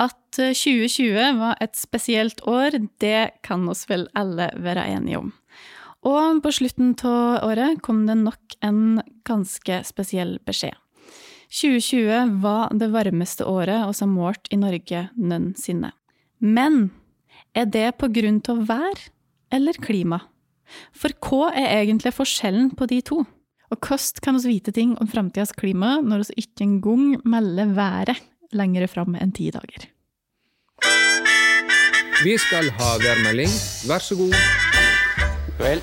[0.00, 5.32] At 2020 var et spesielt år, det kan oss vel alle være enige om.
[6.08, 10.76] Og på slutten av året kom det nok en ganske spesiell beskjed.
[11.50, 15.90] 2020 var det varmeste året vi har målt i Norge noensinne.
[16.40, 16.92] Men
[17.52, 19.04] er det på grunn av vær
[19.52, 20.22] eller klima?
[20.94, 23.24] For hva er egentlig forskjellen på de to?
[23.70, 28.29] Og hvordan kan vi vite ting om framtidas klima når vi ikke engang melder været
[28.52, 29.88] lengre fram enn ti dager?
[32.24, 33.52] Vi skal ha værmelding.
[33.88, 34.34] Vær så god.
[35.60, 35.80] Vel,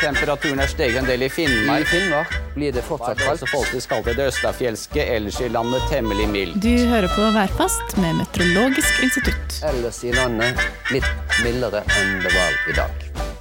[0.00, 1.84] temperaturen er steget en del i Finnmark.
[1.84, 3.42] I Finnmark blir det fortsatt kaldt.
[3.42, 6.60] Så folk skal til det østafjelske, ellers i landet temmelig mildt.
[6.64, 9.60] Du hører på Værfast med Meteorologisk institutt.
[9.74, 13.33] Ellers i landet litt mildere enn det var i dag.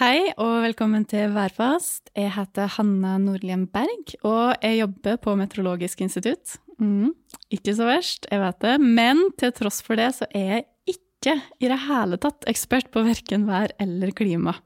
[0.00, 2.06] Hei og velkommen til Værfast.
[2.16, 6.54] Jeg heter Hanna Nordlien Berg, og jeg jobber på Meteorologisk institutt.
[6.80, 7.10] Mm,
[7.52, 10.64] ikke så verst, jeg vet det, men til tross for det så er jeg
[10.94, 14.56] ikke i det hele tatt ekspert på verken vær eller klima.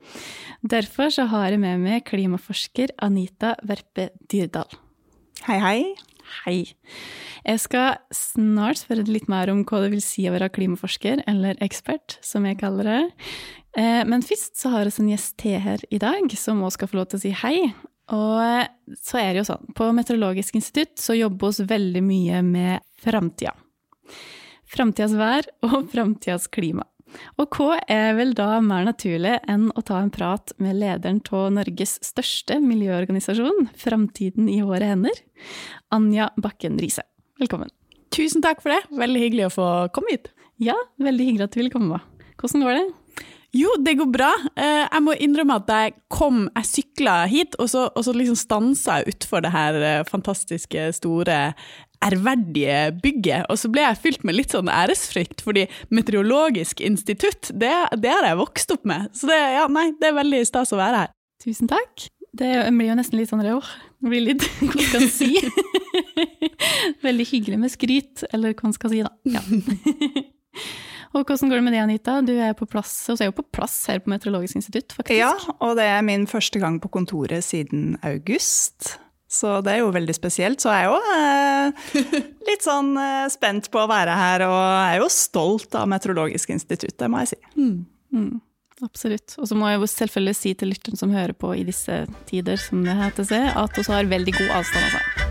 [0.62, 4.70] Derfor så har jeg med meg klimaforsker Anita Verpe Dyrdal.
[5.48, 5.78] Hei, hei.
[6.44, 6.60] Hei.
[7.44, 11.58] Jeg skal snart spørre litt mer om hva det vil si å være klimaforsker, eller
[11.64, 13.02] ekspert, som jeg kaller det.
[13.74, 16.90] Eh, men først så har vi en gjest til her i dag, som også skal
[16.90, 17.58] få lov til å si hei.
[18.14, 22.84] Og så er det jo sånn, på Meteorologisk institutt så jobber vi veldig mye med
[23.00, 23.54] framtida.
[24.68, 26.86] Framtidas vær og framtidas klima.
[27.38, 31.52] Og hva er vel da mer naturlig enn å ta en prat med lederen av
[31.54, 35.22] Norges største miljøorganisasjon, Framtiden i våre hender,
[35.94, 37.06] Anja Bakken Riise.
[37.38, 37.70] Velkommen.
[38.14, 38.82] Tusen takk for det.
[38.98, 40.28] Veldig hyggelig å få komme hit.
[40.62, 42.02] Ja, veldig hyggelig at du ville komme.
[42.38, 42.84] Hvordan går det?
[43.54, 44.32] Jo, det går bra.
[44.58, 48.98] Jeg må innrømme at jeg kom, jeg sykla hit, og så, og så liksom stansa
[48.98, 51.38] jeg utfor det her fantastiske, store
[52.04, 57.72] ærverdige bygget, og så ble jeg fylt med litt sånn æresfrykt, fordi Meteorologisk institutt, det,
[58.02, 59.08] det har jeg vokst opp med.
[59.16, 61.14] Så det, ja, nei, det er veldig stas å være her.
[61.44, 62.08] Tusen takk.
[62.34, 63.66] Det blir jo nesten litt sånn rør.
[64.02, 65.30] det blir litt Hva skal man si?
[67.06, 69.12] Veldig hyggelig med skryt, eller hva man skal si, da.
[69.30, 69.44] Ja.
[71.14, 72.18] Og hvordan går det med det, Anita?
[72.26, 75.20] Du er på plass, og er jo på plass her på Meteorologisk institutt, faktisk.
[75.20, 75.32] Ja,
[75.62, 78.96] og det er min første gang på kontoret siden august.
[79.30, 80.62] Så det er jo veldig spesielt.
[80.62, 84.96] Så jeg er jo eh, litt sånn eh, spent på å være her, og jeg
[84.96, 87.40] er jo stolt av Meteorologisk institutt, det må jeg si.
[87.54, 87.76] Mm,
[88.14, 88.32] mm,
[88.86, 89.36] absolutt.
[89.38, 92.58] Og så må jeg jo selvfølgelig si til lytteren som hører på i disse tider,
[92.58, 95.23] som det heter seg, at vi har veldig god avstand, altså.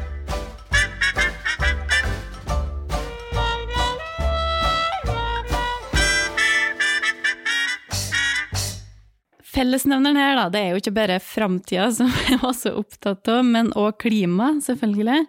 [9.53, 13.45] Fellesnevneren her, da, det er jo ikke bare framtida som jeg var så opptatt av,
[13.45, 15.23] men òg klima, selvfølgelig.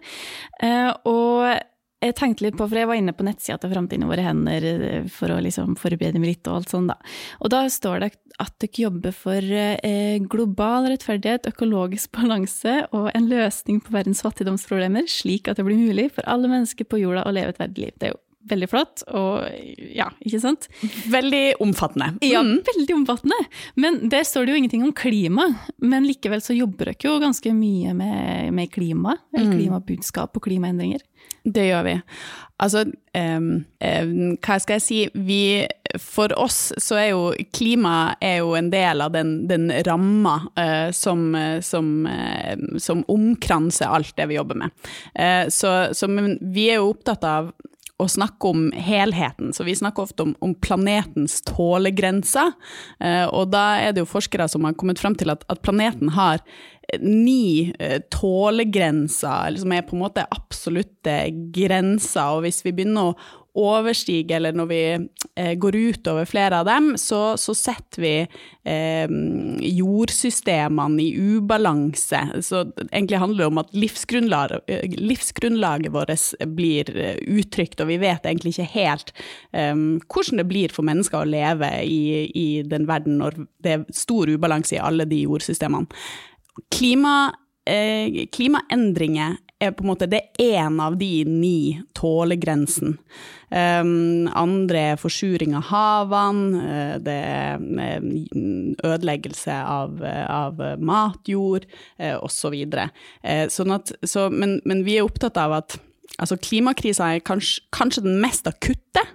[0.65, 1.47] Eh, og
[2.05, 4.65] jeg tenkte litt på, for jeg var inne på nettsida til Framtiden i våre hender
[5.13, 6.97] for å liksom forberede meg litt og alt sånt, da.
[7.41, 8.11] Og da står det
[8.43, 15.07] at dere jobber for eh, global rettferdighet, økologisk balanse og en løsning på verdens fattigdomsproblemer,
[15.09, 17.97] slik at det blir mulig for alle mennesker på jorda å leve et verdig liv.
[17.97, 19.45] Det er jo veldig flott, og
[19.95, 20.67] ja, ikke sant?
[21.11, 22.11] Veldig omfattende.
[22.25, 23.39] Ja, veldig omfattende.
[23.79, 25.47] Men der står det jo ingenting om klima.
[25.81, 31.03] Men likevel så jobber dere jo ganske mye med, med klima, eller klimabudskap og klimaendringer.
[31.45, 31.93] Det gjør vi.
[32.61, 32.85] Altså,
[33.17, 33.49] um,
[33.83, 35.39] um, hva skal jeg si vi,
[35.99, 40.89] For oss så er jo klima er jo en del av den, den ramma uh,
[40.95, 41.27] som,
[41.65, 44.73] som, uh, som, omkranser alt det vi jobber med.
[45.13, 47.51] Uh, så, så vi er jo opptatt av
[48.01, 49.53] å snakke om helheten.
[49.55, 52.51] Så vi snakker ofte om, om planetens tålegrenser.
[52.99, 56.11] Eh, og da er det jo forskere som har kommet frem til at, at planeten
[56.17, 56.43] har
[57.01, 61.17] ni eh, tålegrenser, som er på en måte absolutte
[61.55, 62.35] grenser.
[62.35, 63.17] Og hvis vi begynner å
[63.55, 64.81] overstige, eller når vi
[65.35, 69.15] eh, går utover flere av dem, så, så setter vi eh,
[69.77, 72.21] jordsystemene i ubalanse.
[72.45, 74.57] Så egentlig handler det om at livsgrunnlag,
[74.99, 76.13] livsgrunnlaget vårt
[76.57, 79.15] blir eh, uttrykt, og vi vet egentlig ikke helt
[79.55, 83.87] eh, hvordan det blir for mennesker å leve i, i den verden når det er
[83.95, 85.87] stor ubalanse i alle de jordsystemene.
[86.71, 87.33] Klima,
[87.67, 91.57] eh, klimaendringer er på en måte det er én av de ni
[91.97, 92.97] tålegrensen.
[93.55, 101.67] Um, andre er forsuring av havene, uh, det er uh, ødeleggelse av, uh, av matjord
[102.25, 102.55] osv.
[102.75, 105.77] Uh, sånn så, men, men vi er opptatt av at
[106.21, 109.05] altså klimakrisa er kanskje, kanskje den mest akutte.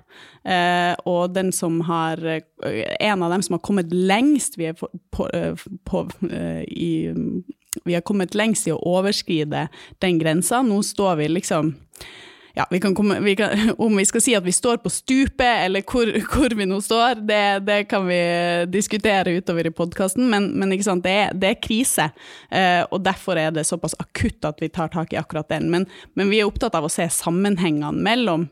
[0.41, 5.27] Uh, og den som har En av dem som har kommet lengst vi, på, på,
[5.85, 7.13] på, uh, i,
[7.85, 9.69] vi har kommet lengst i å overskride
[10.03, 10.63] den grensa.
[10.67, 11.75] Nå står vi liksom
[12.55, 15.85] ja, vi komme, vi kan, Om vi skal si at vi står på stupet, eller
[15.87, 18.21] hvor, hvor vi nå står, det, det, kan vi
[18.73, 22.11] diskutere utover i podkasten, men, men det, er, det, er, krise.
[22.51, 25.71] Eh, og derfor er det såpass akutt at vi tar tak i akkurat den.
[25.71, 28.49] Men, men vi er opptatt av å se sammenhengene mellom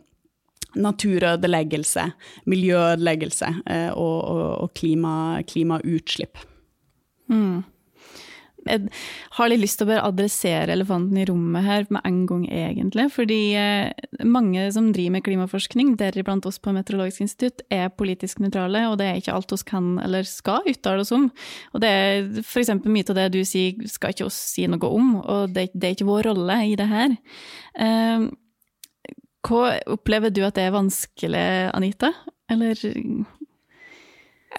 [0.79, 2.05] naturødeleggelse,
[2.47, 6.39] miljøødeleggelse eh, og, og, og klima, klimautslipp.
[7.33, 7.65] Mm.
[8.69, 8.91] Jeg
[9.39, 13.09] har litt lyst til å bare adressere elefanten i rommet her med en gang, egentlig.
[13.15, 18.87] Fordi eh, mange som driver med klimaforskning, deriblant oss på Meteorologisk institutt, er politisk nøytrale,
[18.91, 21.31] og det er ikke alt oss kan eller skal uttale oss om.
[21.73, 22.75] Og det er f.eks.
[22.85, 25.97] mye av det du sier, skal ikke oss si noe om, og det, det er
[25.97, 27.17] ikke vår rolle i det her.
[27.79, 28.29] Uh,
[29.49, 32.11] hva opplever du at det er vanskelig, Anita?
[32.51, 32.81] Eller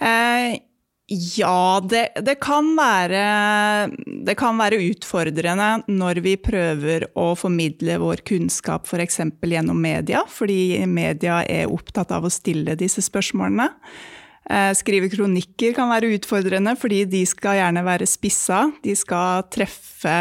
[0.00, 0.52] eh,
[1.10, 8.22] Ja, det, det, kan være, det, kan være utfordrende når vi prøver å formidle vår
[8.30, 9.18] kunnskap f.eks.
[9.42, 13.66] gjennom media, fordi media er opptatt av å stille disse spørsmålene.
[14.50, 18.62] Eh, skrive kronikker kan være utfordrende, fordi de skal gjerne være spissa.
[18.86, 20.14] De skal treffe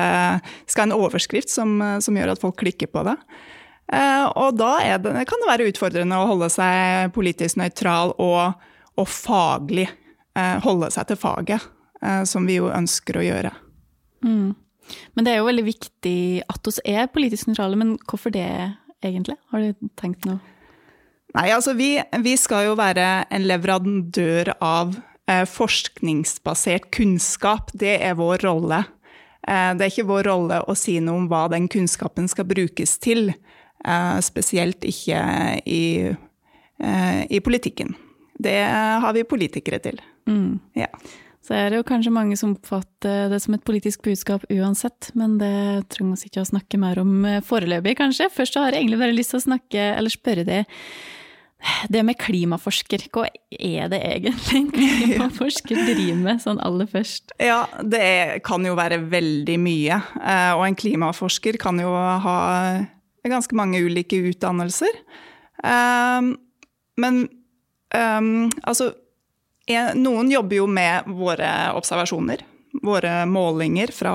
[0.65, 3.18] skal en overskrift som, som gjør at folk klikker på det.
[3.94, 4.74] Eh, og da
[5.06, 9.91] det, kan det være utfordrende å holde seg politisk nøytral og, og faglig.
[10.38, 11.66] Eh, holde seg til faget,
[12.04, 13.54] eh, som vi jo ønsker å gjøre.
[14.26, 14.54] Mm.
[15.16, 18.48] Men det er jo veldig viktig at oss er politisk nøytrale, men hvorfor det
[19.06, 19.38] egentlig?
[19.52, 20.40] Har du tenkt noe?
[21.38, 21.92] Nei, altså vi,
[22.24, 24.96] vi skal jo være en leverandør av
[25.30, 27.70] eh, forskningsbasert kunnskap.
[27.78, 28.84] Det er vår rolle.
[29.48, 32.98] Eh, det er ikke vår rolle å si noe om hva den kunnskapen skal brukes
[33.02, 33.32] til.
[33.80, 35.22] Eh, spesielt ikke
[35.66, 37.96] i, eh, i, politikken.
[38.40, 40.00] Det har vi politikere til.
[40.30, 40.60] Mm.
[40.78, 40.88] Ja.
[41.50, 45.40] Så er det jo kanskje mange som oppfatter det som et politisk budskap uansett, men
[45.42, 48.28] det trenger vi ikke å snakke mer om eh, foreløpig, kanskje.
[48.34, 50.76] Først så har jeg egentlig bare lyst til å snakke, eller spørre deg,
[51.92, 57.34] det med klimaforsker, hva er det egentlig en klimaforsker driver med, sånn aller først?
[57.42, 60.00] Ja, det kan jo være veldig mye.
[60.54, 62.38] Og en klimaforsker kan jo ha
[63.28, 65.02] ganske mange ulike utdannelser.
[65.60, 66.32] Um,
[67.02, 67.25] men
[67.92, 68.94] altså
[69.69, 72.42] Noen jobber jo med våre observasjoner,
[72.86, 74.13] våre målinger fra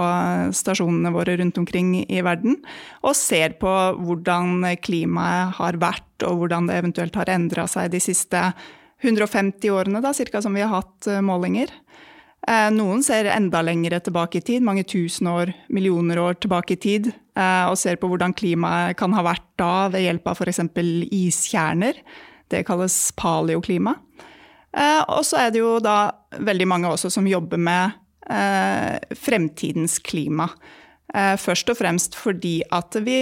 [0.54, 2.56] stasjonene våre rundt omkring i verden,
[3.06, 3.70] og ser på
[4.00, 8.40] hvordan klimaet har vært, og hvordan det eventuelt har endra seg de siste
[9.04, 11.70] 150 årene, da, cirka, som vi har hatt eh, målinger.
[12.48, 16.80] Eh, noen ser enda lengre tilbake i tid, mange tusen år, millioner år tilbake i
[16.80, 20.62] tid, eh, og ser på hvordan klimaet kan ha vært da ved hjelp av f.eks.
[21.12, 22.00] iskjerner.
[22.52, 23.96] Det kalles paleoklima.
[24.74, 28.00] Eh, og så er det jo da veldig mange også som jobber med
[29.20, 30.46] fremtidens klima.
[31.12, 33.18] Først og fremst fordi at vi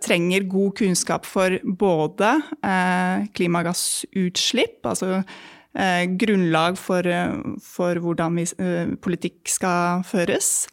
[0.00, 2.30] trenger god kunnskap for både
[3.36, 5.20] klimagassutslipp, altså
[5.76, 10.68] eh, grunnlag for, eh, for hvordan vi, eh, politikk skal føres.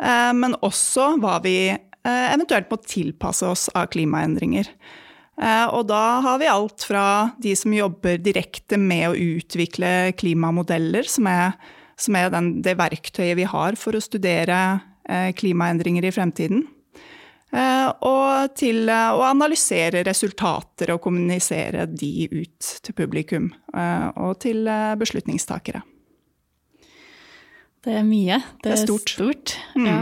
[0.00, 4.70] Eh, men også hva vi eh, eventuelt må tilpasse oss av klimaendringer.
[5.38, 7.04] Eh, og da har vi alt fra
[7.42, 11.54] de som jobber direkte med å utvikle klimamodeller, som er,
[11.98, 16.66] som er den, det verktøyet vi har for å studere klimaendringer i fremtiden
[17.48, 24.36] Eh, og til eh, å analysere resultater og kommunisere de ut til publikum eh, og
[24.44, 24.68] til
[25.00, 25.80] beslutningstakere.
[27.84, 28.42] Det er mye.
[28.60, 29.14] Det, det er stort.
[29.14, 29.56] stort.
[29.78, 29.86] Mm.
[29.88, 29.98] Ja.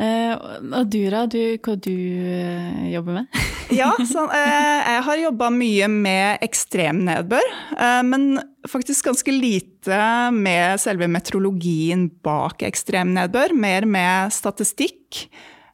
[0.00, 1.92] Og Dura, du, hva du
[2.90, 3.40] jobber med?
[3.80, 7.52] ja, så, jeg har jobba mye med ekstremnedbør,
[8.08, 10.00] men faktisk ganske lite
[10.34, 13.54] med selve meteorologien bak ekstremnedbør.
[13.54, 15.26] Mer med statistikk.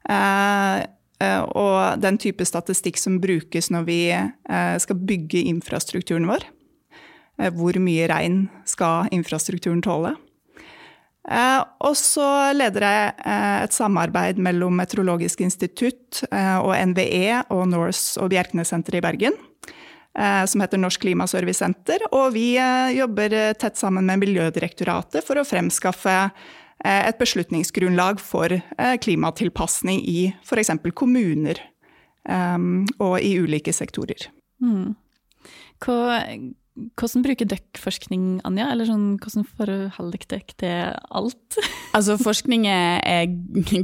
[0.08, 0.76] Eh,
[1.20, 6.46] eh, og den type statistikk som brukes når vi eh, skal bygge infrastrukturen vår.
[7.54, 10.16] Hvor mye regn skal infrastrukturen tåle?
[11.28, 13.08] Og så leder jeg
[13.66, 19.37] et samarbeid mellom Meteorologisk institutt og NVE og Norse og Bjerknessenteret i Bergen.
[20.49, 22.06] Som heter Norsk Klimaservicesenter.
[22.16, 22.54] Og vi
[22.97, 26.16] jobber tett sammen med Miljødirektoratet for å fremskaffe
[26.85, 30.70] Eh, et beslutningsgrunnlag for eh, klimatilpasning i f.eks.
[30.94, 31.64] kommuner
[32.28, 34.26] og i ulike sektorer.
[34.61, 34.90] Mm.
[35.80, 36.18] Hva,
[36.99, 38.68] hvordan bruker dere forskning, Anja?
[38.73, 41.58] Eller sånn, hvordan forholder dere til alt?
[41.97, 43.26] altså, forskning er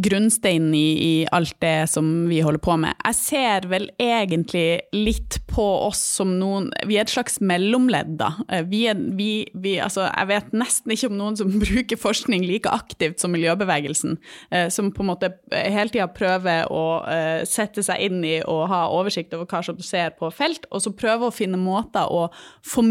[0.04, 2.96] grunnsteinen i, i, alt det som vi holder på med.
[3.04, 8.32] Jeg ser vel egentlig litt på oss som noen Vi er et slags mellomledd, da.
[8.70, 12.70] Vi er, vi, vi, altså, jeg vet nesten ikke om noen som bruker forskning like
[12.70, 14.18] aktivt som miljøbevegelsen,
[14.54, 18.66] eh, som på en måte hele tida prøver å eh, sette seg inn i og
[18.70, 22.26] ha oversikt over hva som skjer på felt, og så prøver å finne måter å
[22.64, 22.83] formidle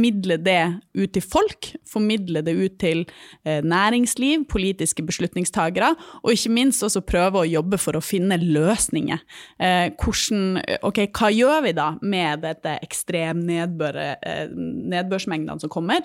[0.43, 3.05] det ut til folk, formidle det ut til
[3.45, 9.17] eh, næringsliv, politiske beslutningstagere, og ikke minst også prøve å jobbe for å finne løsninger.
[9.59, 16.01] Eh, hvordan, ok, Hva gjør vi da med dette ekstremnedbørsmengdene som kommer?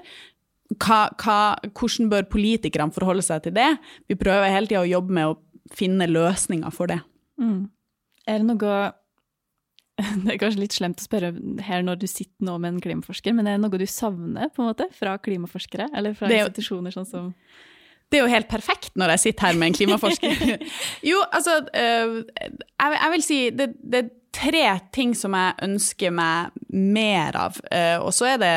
[0.76, 3.70] Hva, hva, hvordan bør politikerne forholde seg til det?
[4.08, 5.38] Vi prøver hele tida å jobbe med å
[5.72, 7.00] finne løsninger for det.
[7.40, 7.68] Mm.
[8.28, 8.78] Er det noe
[10.24, 11.32] Det er kanskje litt slemt å spørre
[11.66, 14.62] her når du sitter nå med en klimaforsker, men er det noe du savner på
[14.62, 17.32] en måte fra klimaforskere, eller fra er jo- institusjoner sånn som
[18.08, 20.62] Det er jo helt perfekt når jeg sitter her med en klimaforsker.
[21.10, 24.62] jo, altså øh, jeg, vil si det, det er tre
[24.94, 27.58] ting som jeg ønsker meg mer av.
[27.72, 28.54] Eh, og så er det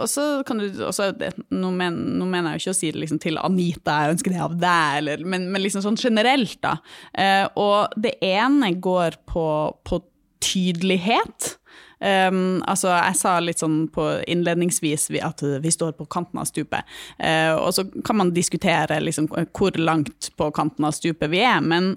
[0.00, 1.10] Og så kan du også,
[1.50, 4.58] nå mener jeg jo ikke å si det liksom til Anita, jeg ønsker det av
[4.58, 6.76] deg, eller, men, men liksom sånn generelt, da.
[7.12, 9.46] Eh, og det ene går på,
[9.86, 10.00] på
[10.44, 11.54] tydelighet.
[11.98, 16.86] Um, altså, jeg sa litt sånn på innledningsvis at vi står på kanten av stupet.
[17.18, 21.58] Uh, og så kan man diskutere liksom, hvor langt på kanten av stupet vi er,
[21.64, 21.96] men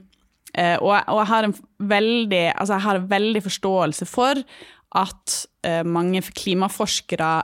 [0.57, 1.50] uh, og, og jeg har
[1.93, 4.41] veldig, altså, jeg har en veldig forståelse for
[5.01, 7.36] at uh, mange klimaforskere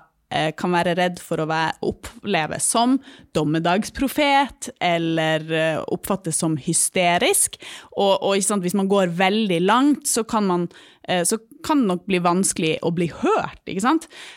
[0.60, 1.48] kan være redd for å
[1.88, 2.98] oppleves som
[3.38, 7.56] dommedagsprofet, eller eh, oppfattes som hysterisk.
[7.96, 10.68] Og, og sant, hvis man går veldig langt, så kan, man,
[11.08, 13.72] eh, så kan det nok bli vanskelig å bli hørt.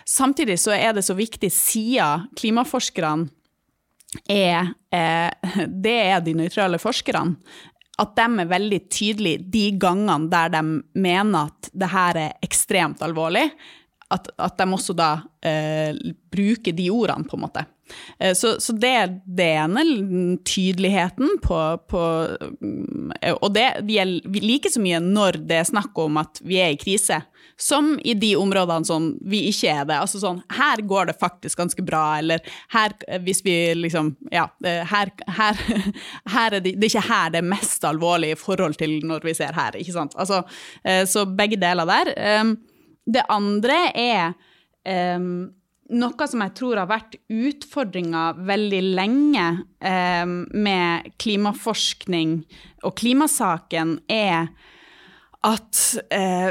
[0.07, 3.31] Samtidig så er det så viktig, siden klimaforskerne
[4.31, 5.51] er, eh,
[5.85, 7.37] det er de nøytrale forskerne,
[8.01, 10.63] at de er veldig tydelige de gangene der de
[10.97, 13.51] mener at det her er ekstremt alvorlig,
[14.11, 15.11] at, at de også da
[15.47, 15.95] eh,
[16.33, 17.65] bruker de ordene, på en måte.
[18.19, 19.85] Eh, så, så det er det ene,
[20.47, 21.59] tydeligheten på,
[21.91, 22.03] på
[22.61, 26.75] mm, Og det gjelder like så mye når det er snakk om at vi er
[26.75, 27.21] i krise,
[27.61, 29.99] som i de områdene som vi ikke er det.
[30.01, 32.41] Altså sånn, her går det faktisk ganske bra, eller
[32.75, 35.61] her, hvis vi liksom Ja, eh, her, her,
[36.35, 39.27] her er det, det er ikke her det er mest alvorlig i forhold til når
[39.27, 40.17] vi ser her, ikke sant.
[40.19, 40.43] Altså,
[40.85, 42.15] eh, så begge deler der.
[43.07, 44.35] Det andre er
[45.17, 45.51] um,
[45.91, 49.47] noe som jeg tror har vært utfordringa veldig lenge
[49.83, 52.41] um, med klimaforskning
[52.87, 54.51] og klimasaken, er
[55.47, 56.51] at uh,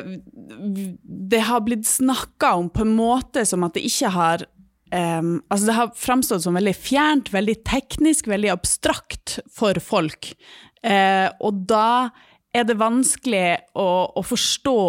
[1.29, 4.47] det har blitt snakka om på en måte som at det ikke har
[4.91, 10.33] um, altså Det har framstått som veldig fjernt, veldig teknisk, veldig abstrakt for folk.
[10.81, 12.09] Uh, og da
[12.55, 14.79] er det vanskelig å, å forstå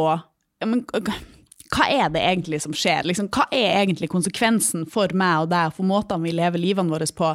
[0.70, 0.84] men,
[1.70, 3.06] hva er det egentlig som skjer?
[3.06, 7.06] Liksom, hva er egentlig konsekvensen for meg og deg, for måtene vi lever livene våre
[7.14, 7.28] på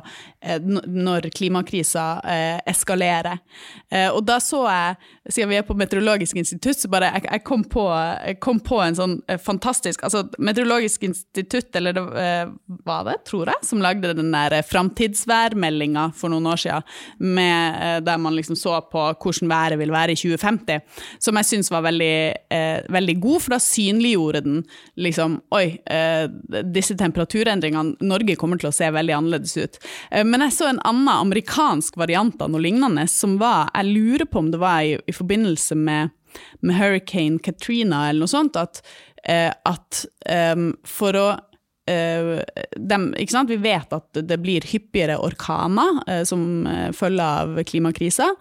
[0.43, 3.39] eh, når klimakrisa eh, eskalerer?
[3.87, 4.97] Eh, og da så jeg,
[5.31, 7.85] siden vi er på Meteorologisk institutt, så bare jeg, jeg, kom, på,
[8.27, 12.51] jeg kom på en sånn eh, fantastisk altså Meteorologisk institutt, eller det eh,
[12.85, 16.91] var det, tror jeg, som lagde den der eh, framtidsværmeldinga for noen år siden,
[17.23, 20.83] med, der man liksom så på hvordan været vil være i 2050,
[21.23, 22.15] som jeg syns var veldig,
[22.91, 24.63] veldig god, for da synliggjorde den
[24.95, 26.25] liksom Oi, eh,
[26.63, 29.79] disse temperaturendringene Norge kommer til å se veldig annerledes ut.
[30.11, 34.25] Eh, men jeg så en annen amerikansk variant av noe lignende, som var Jeg lurer
[34.25, 36.09] på om det var i, i forbindelse med,
[36.61, 38.81] med Hurricane Katrina eller noe sånt, at,
[39.23, 41.27] eh, at eh, for å
[41.85, 42.41] Uh,
[42.81, 43.11] dem?
[43.45, 48.31] Vi vet at det blir hyppigere orkaner uh, som uh, følge av klimakrisa.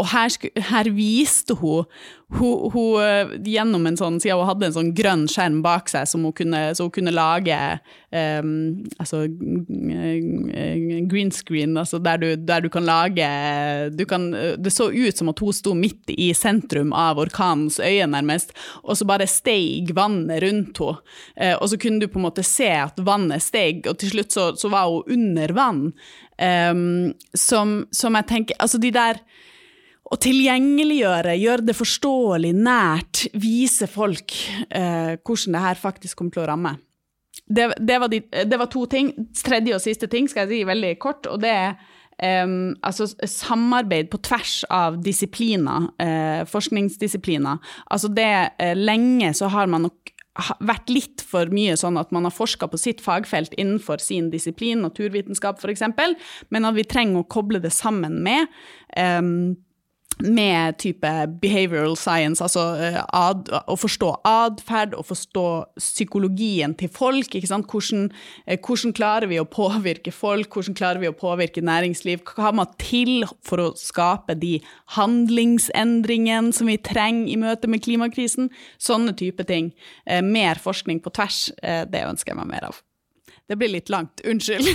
[0.00, 0.32] og her,
[0.70, 1.84] her, viste hun,
[2.38, 6.24] hun, hun gjennom en sånn, siden hun hadde en sånn grønn skjerm bak seg, som
[6.26, 7.58] hun kunne, så hun kunne lage
[8.10, 8.52] um,
[9.02, 9.24] altså,
[11.10, 13.28] green screen, altså der du, der du kan lage
[13.96, 18.06] du kan, Det så ut som at hun sto midt i sentrum av orkanens øye,
[18.08, 21.54] nærmest, og så bare steig vannet rundt henne.
[21.60, 24.50] og så kunne du på en måte se at vannet steg, og til slutt så,
[24.58, 25.86] så var hun under vann.
[26.42, 29.20] Um, som, som, jeg tenker Altså, de der
[30.12, 34.34] å tilgjengeliggjøre, gjøre det forståelig, nært, vise folk
[34.68, 36.74] eh, hvordan det her faktisk kommer til å ramme.
[37.48, 39.12] Det, det, var de, det, var to ting.
[39.36, 44.10] Tredje og siste ting skal jeg si veldig kort, og det er um, altså samarbeid
[44.12, 47.60] på tvers av disipliner, uh, forskningsdisipliner.
[47.88, 50.12] Altså det uh, Lenge så har man nok
[50.64, 54.80] vært litt for mye sånn at man har forska på sitt fagfelt innenfor sin disiplin,
[54.80, 55.84] naturvitenskap f.eks.,
[56.48, 58.48] men at vi trenger å koble det sammen med
[58.96, 59.52] um,
[60.20, 61.10] med type
[61.42, 65.46] behavioral science, altså eh, ad, å forstå atferd, å forstå
[65.80, 67.32] psykologien til folk.
[67.32, 68.08] Hvordan,
[68.46, 72.22] eh, hvordan, klarer vi å påvirke folk, hvordan klarer vi å påvirke næringsliv?
[72.28, 74.58] Hva må til for å skape de
[74.96, 78.50] handlingsendringene som vi trenger i møte med klimakrisen?
[78.82, 79.72] Sånne type ting.
[80.06, 82.78] Eh, mer forskning på tvers, det ønsker jeg meg mer av.
[83.48, 84.68] Det blir litt langt, unnskyld.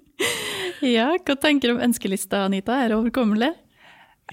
[0.96, 2.78] ja, hva tenker du om ønskelista, Anita?
[2.80, 3.50] Er det overkommelig?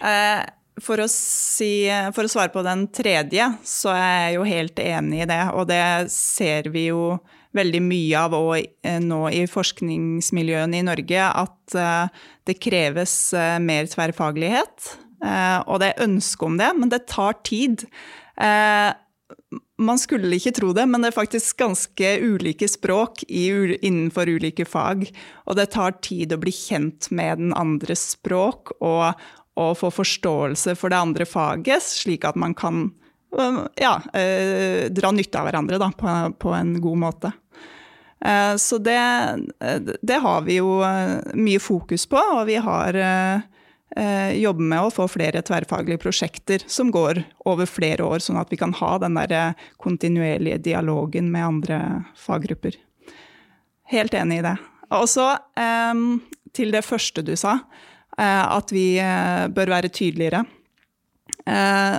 [0.02, 0.44] Eh,
[0.78, 5.24] for å, si, for å, svare på den tredje, så er jeg jo helt enig
[5.24, 5.42] i det.
[5.58, 5.82] Og det
[6.14, 7.18] ser vi jo
[7.58, 13.18] veldig mye av eh, nå i forskningsmiljøene i Norge, at eh, det kreves
[13.64, 14.94] mer tverrfaglighet.
[15.18, 17.82] Og det er ønske om det, men det tar tid.
[19.78, 25.04] Man skulle ikke tro det, men det er faktisk ganske ulike språk innenfor ulike fag.
[25.46, 29.14] Og det tar tid å bli kjent med den andres språk og
[29.58, 32.88] og få forståelse for det andre faget, slik at man kan
[33.38, 37.34] øh, ja, eh, dra nytte av hverandre da, på, på, en god måte.
[38.22, 39.02] Eh, så det,
[40.02, 40.78] det, har vi jo
[41.34, 43.04] mye fokus på, og vi har
[44.38, 48.60] jobber med å få flere tverrfaglige prosjekter som går over flere år, sånn at vi
[48.60, 51.80] kan ha den der kontinuerlige dialogen med andre
[52.20, 52.76] faggrupper.
[53.90, 54.54] Helt enig i det.
[54.94, 55.32] Og så
[56.54, 57.56] til det første du sa.
[58.18, 60.42] Eh, at vi eh, bør være tydeligere.
[61.46, 61.98] Eh,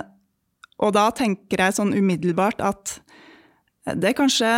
[0.79, 2.99] og da tenker jeg sånn umiddelbart at
[3.89, 4.51] det er kanskje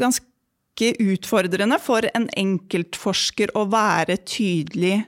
[0.00, 5.02] ganske utfordrende for en enkeltforsker å være tydelig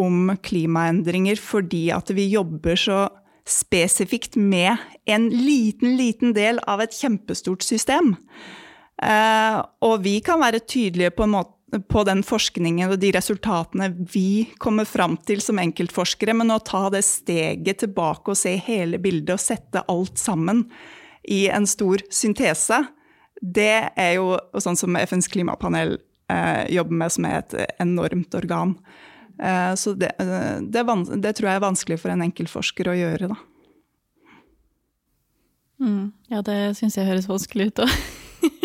[0.00, 3.00] om klimaendringer fordi at vi jobber så
[3.48, 8.14] spesifikt med en liten, liten del av et kjempestort system.
[9.00, 14.46] Og vi kan være tydelige på en måte på den forskningen og de resultatene vi
[14.62, 19.34] kommer fram til som enkeltforskere, men å ta det steget tilbake og se hele bildet
[19.36, 20.66] og sette alt sammen
[21.24, 22.82] i en stor syntese,
[23.40, 25.96] det er jo sånn som FNs klimapanel
[26.32, 28.76] eh, jobber med, som er et enormt organ.
[29.42, 30.84] Eh, så det, eh, det,
[31.16, 33.40] det, tror jeg er vanskelig for en enkeltforsker å gjøre, da.
[35.82, 37.96] Mm, ja, det syns jeg høres vanskelig ut òg.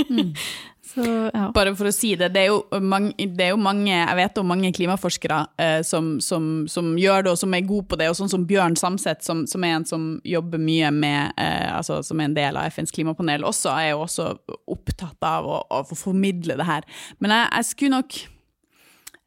[0.10, 0.34] mm.
[1.00, 1.46] Så, ja.
[1.56, 4.50] Bare for å si det, det er jo mange, er jo mange jeg vet om
[4.52, 8.10] mange klimaforskere eh, som, som, som, gjør det, og som er gode på det.
[8.12, 12.02] og Sånn som Bjørn Samset, som, som er en som jobber mye med eh, altså
[12.06, 14.28] Som er en del av FNs klimapanel også, er jo også
[14.68, 16.88] opptatt av å, å formidle det her.
[17.24, 18.20] Men jeg, jeg skulle nok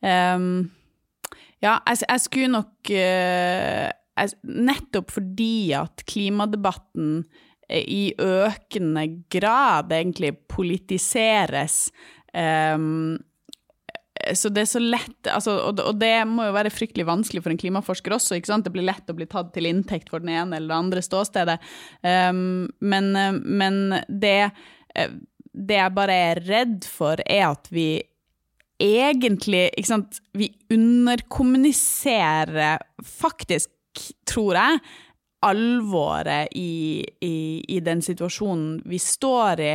[0.04, 0.50] um,
[1.62, 7.22] Ja, jeg, jeg, skulle nok uh, jeg, Nettopp fordi at klimadebatten
[7.72, 11.86] i økende grad egentlig politiseres.
[12.32, 13.18] Um,
[14.34, 17.52] så det er så lett altså, og, og, det må jo være fryktelig vanskelig for
[17.52, 18.36] en klimaforsker også.
[18.36, 18.66] ikke sant?
[18.66, 21.58] Det blir lett å bli tatt til inntekt for den ene eller det andre ståstedet.
[22.04, 24.52] Um, men, men det,
[25.52, 28.02] det jeg bare er redd for, er at vi
[28.82, 33.70] egentlig ikke sant, Vi underkommuniserer faktisk,
[34.26, 34.78] tror jeg,
[35.42, 37.36] alvoret i, i,
[37.68, 39.74] i, den situasjonen vi står i.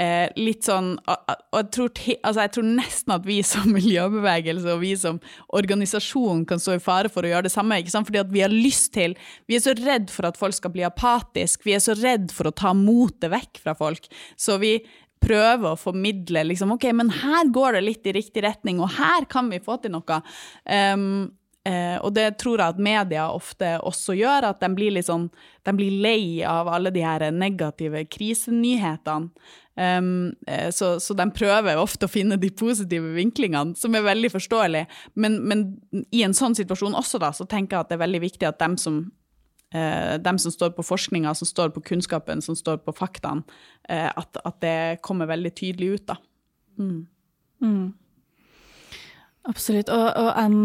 [0.00, 1.90] Eh, litt sånn Og jeg tror,
[2.24, 5.18] altså jeg tror, nesten at vi som miljøbevegelse og vi som
[5.52, 7.76] organisasjon kan stå i fare for å gjøre det samme.
[7.76, 8.08] ikke sant?
[8.08, 9.16] Fordi at vi har lyst til
[9.50, 11.66] Vi er så redd for at folk skal bli apatiske.
[11.68, 14.08] Vi er så redd for å ta motet vekk fra folk.
[14.40, 14.78] Så vi
[15.22, 19.28] prøver å formidle liksom, ok, men her går det litt i riktig retning, og her
[19.30, 20.18] kan vi få til noe.
[20.66, 21.30] Um,
[21.68, 25.28] Eh, og det tror jeg at media ofte også gjør, at de blir sånn
[25.62, 29.30] De blir lei av alle de her negative krisenyhetene.
[29.72, 30.34] Um,
[30.68, 34.82] så, så, de prøver ofte å finne de positive vinklingene, som er veldig forståelig.
[35.16, 35.62] Men, men,
[36.12, 38.58] i en sånn situasjon også, da, så tenker jeg at det er veldig viktig at
[38.60, 38.98] dem som
[39.72, 43.42] eh, dem som står på forskninga, som står på kunnskapen, som står på faktaene,
[43.88, 46.16] eh, at, at, det kommer veldig tydelig ut, da.
[46.78, 47.06] Mm.
[47.62, 47.92] Mm.
[49.48, 49.88] Absolutt.
[49.88, 50.58] Og, og en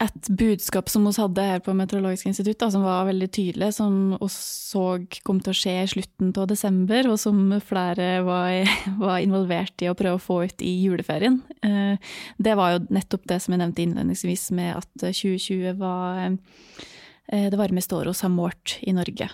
[0.00, 4.14] et budskap som vi hadde her på Meteorologisk institutt, da, som var veldig tydelig, som
[4.14, 4.84] vi så
[5.26, 8.70] kom til å skje i slutten av desember, og som flere var,
[9.02, 11.40] var, involvert i å prøve å få ut i juleferien.
[11.66, 17.46] Eh, det var jo nettopp det som jeg nevnte innledningsvis, med at 2020 var eh,
[17.52, 19.28] det varmeste året vi har målt i Norge.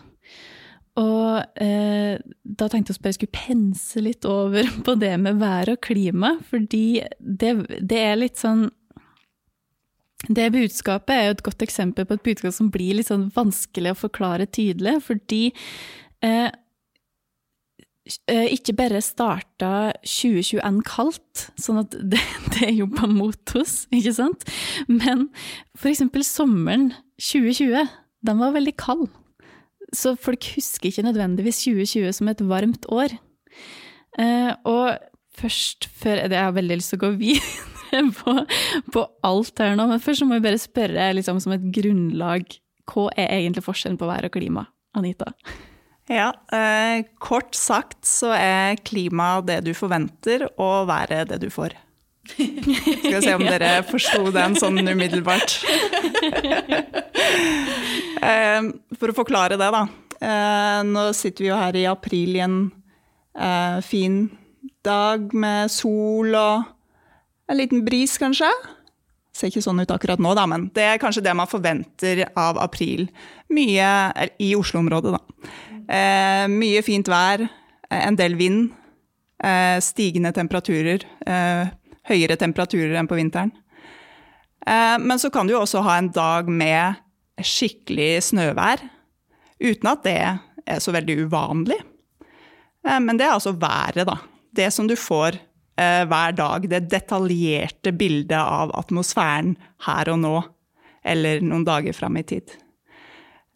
[0.96, 5.76] Og eh, da tenkte jeg at jeg skulle pense litt over på det med vær
[5.76, 8.66] og klima, fordi det, det er litt sånn
[10.28, 13.92] det budskapet er jo et godt eksempel på et budskap som blir litt sånn vanskelig
[13.92, 15.42] å forklare tydelig, fordi
[16.24, 16.48] eh,
[18.30, 22.22] eh, ikke bare starta 2021 kaldt, sånn at det,
[22.56, 24.48] det jobba mot oss, ikke sant?
[24.90, 25.28] Men
[25.82, 26.90] eksempel sommeren
[27.22, 27.86] 2020,
[28.26, 29.08] den var veldig kald.
[29.94, 33.14] Så folk husker ikke nødvendigvis 2020 som et varmt år.
[34.18, 34.96] Eh, og
[35.36, 37.75] først før Jeg har veldig lyst til å gå videre
[38.20, 38.36] på,
[38.94, 43.08] på alt her nå, men først må vi bare spørre liksom, som et grunnlag hva
[43.18, 45.32] er egentlig forskjellen på vær og klima, Anita?
[46.06, 51.74] Ja, eh, kort sagt så er klima det du forventer, og været det du får.
[52.30, 55.58] Skal vi se om dere forsto den sånn umiddelbart.
[58.30, 59.82] eh, for å forklare det, da.
[60.16, 62.58] Eh, nå sitter vi jo her i april i en
[63.34, 64.22] eh, fin
[64.86, 66.75] dag med sol og
[67.48, 68.48] en liten bris, kanskje.
[69.36, 72.58] Ser ikke sånn ut akkurat nå, da, men det er kanskje det man forventer av
[72.62, 73.06] april.
[73.52, 73.88] Mye
[74.42, 75.50] i Oslo-området, da.
[75.86, 78.72] Eh, mye fint vær, eh, en del vind,
[79.44, 81.04] eh, stigende temperaturer.
[81.26, 81.68] Eh,
[82.08, 83.52] høyere temperaturer enn på vinteren.
[84.66, 86.96] Eh, men så kan du jo også ha en dag med
[87.38, 88.80] skikkelig snøvær,
[89.60, 91.78] uten at det er så veldig uvanlig.
[92.86, 94.18] Eh, men det er altså været, da.
[94.54, 95.38] Det som du får
[95.76, 96.64] hver dag.
[96.72, 99.50] Det detaljerte bildet av atmosfæren
[99.84, 100.36] her og nå,
[101.04, 102.54] eller noen dager fram i tid.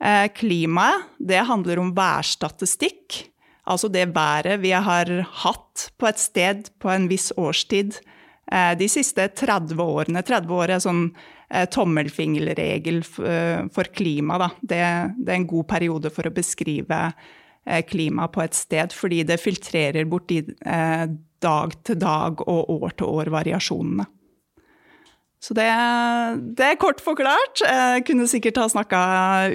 [0.01, 3.27] Eh, klimaet, det handler om værstatistikk.
[3.69, 5.11] Altså det været vi har
[5.45, 7.99] hatt på et sted på en viss årstid
[8.51, 10.25] eh, de siste 30 årene.
[10.25, 11.05] 30 år er sånn
[11.51, 14.41] eh, tommelfingerregel for klima.
[14.61, 14.81] Det,
[15.21, 17.11] det, er en god periode for å beskrive
[17.87, 20.41] klima på et sted, fordi det filtrerer bort de
[21.43, 24.07] dag til dag og år til år-variasjonene.
[25.41, 25.67] Så det,
[26.59, 27.63] det, er kort forklart.
[27.65, 28.99] Jeg kunne sikkert ha snakka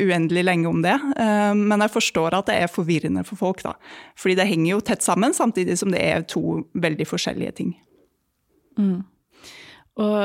[0.01, 0.95] uendelig lenge om det.
[1.21, 3.61] Eh, men jeg forstår at det er forvirrende for folk.
[3.61, 3.75] da.
[4.17, 7.75] Fordi det henger jo tett sammen, samtidig som det er to veldig forskjellige ting.
[8.81, 9.03] Mm.
[10.01, 10.17] Og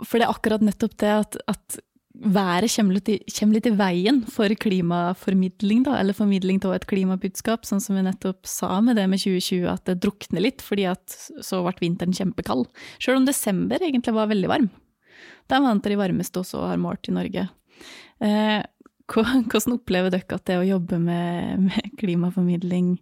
[0.00, 1.78] for det er akkurat nettopp det at, at
[2.14, 6.86] været kommer litt, i, kommer litt, i, veien for klimaformidling, da, eller formidling av et
[6.86, 10.86] klimabudskap, sånn som vi nettopp sa med det med 2020, at det drukner litt fordi
[10.92, 12.68] at så ble vinteren kjempekald.
[13.02, 14.70] Selv om desember egentlig var veldig varm.
[15.44, 17.48] Det er blant de varmeste også har målt i Norge.
[18.22, 18.60] Eh,
[19.10, 22.94] hvordan opplever dere at det å jobbe med, med klimaformidling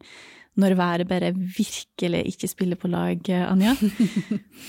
[0.61, 3.77] når været bare virkelig ikke spiller på lag, Anja?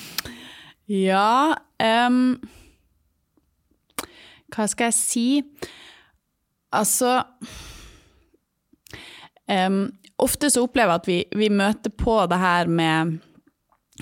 [1.07, 2.19] ja um
[4.53, 5.27] hva skal jeg si?
[6.73, 7.19] Altså
[9.49, 9.85] um,
[10.23, 13.19] Ofte så opplever jeg at vi, vi, møter på det her med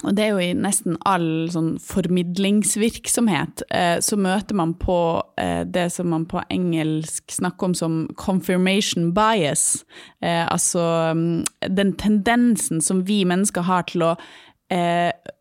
[0.05, 5.63] og det er jo i nesten all sånn formidlingsvirksomhet, uh, så møter man på uh,
[5.67, 9.83] det som man på engelsk snakker om som confirmation bias.
[10.23, 14.15] Uh, altså um, den tendensen som vi mennesker har til å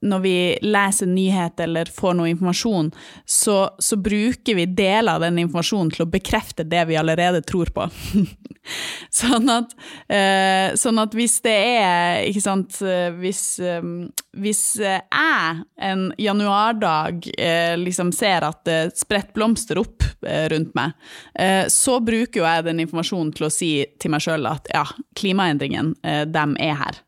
[0.01, 0.35] når vi
[0.65, 2.91] leser nyhet eller får noe informasjon,
[3.29, 7.69] så, så, bruker vi deler av den informasjonen til å bekrefte det vi allerede tror
[7.75, 7.85] på.
[9.21, 9.75] sånn, at,
[10.09, 13.81] eh, sånn, at, hvis det er Ikke sant eh, Hvis, eh,
[14.41, 20.93] hvis jeg en januardag eh, liksom ser at det spretter blomster opp eh, rundt meg,
[21.73, 24.83] så bruker jo jeg den informasjonen til å si til meg sjøl at ja,
[25.19, 25.93] klimaendringen,
[26.31, 26.99] dem er her.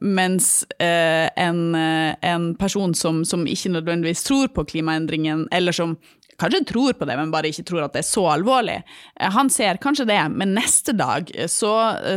[0.00, 5.96] mens en Eh, en person som, som, ikke nødvendigvis tror på klimaendringen, eller som
[6.40, 8.78] kanskje tror på det, men bare ikke tror at det er så alvorlig.
[9.20, 11.72] Eh, han ser kanskje det, men neste dag eh, så,